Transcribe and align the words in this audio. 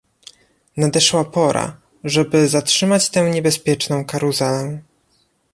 Nadeszła 0.77 1.23
pora, 1.25 1.77
żeby 2.03 2.47
zatrzymać 2.47 3.09
tę 3.09 3.29
niebezpieczną 3.29 4.05
karuzelę 4.05 4.81